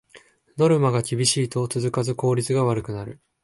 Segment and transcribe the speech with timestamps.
[0.57, 3.19] ノルマが厳しいと続かず効率が悪くなる